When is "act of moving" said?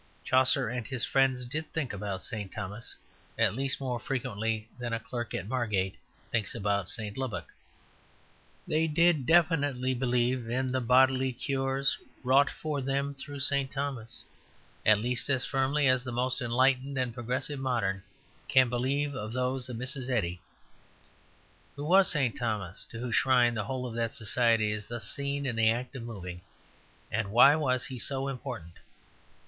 25.69-26.41